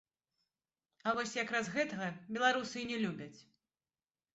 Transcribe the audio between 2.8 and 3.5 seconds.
і не любяць.